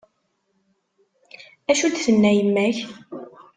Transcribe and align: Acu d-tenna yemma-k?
Acu 1.71 1.87
d-tenna 1.89 2.31
yemma-k? 2.37 2.77